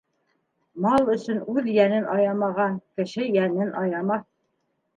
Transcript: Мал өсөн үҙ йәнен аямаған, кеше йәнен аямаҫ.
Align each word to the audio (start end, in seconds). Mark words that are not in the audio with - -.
Мал 0.85 1.11
өсөн 1.15 1.41
үҙ 1.55 1.69
йәнен 1.75 2.09
аямаған, 2.15 2.81
кеше 3.01 3.29
йәнен 3.31 3.73
аямаҫ. 3.87 4.29